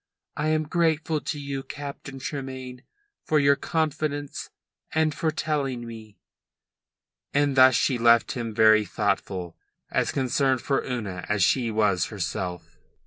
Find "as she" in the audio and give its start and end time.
11.29-11.69